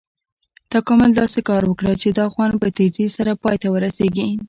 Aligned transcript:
تکامل 0.73 1.11
داسې 1.19 1.39
کار 1.49 1.61
وکړ 1.65 1.87
چې 2.01 2.09
دا 2.19 2.25
خوند 2.33 2.53
په 2.61 2.67
تیزي 2.77 3.05
سره 3.17 3.39
پای 3.43 3.57
ته 3.61 3.67
ورسېږي. 3.71 4.27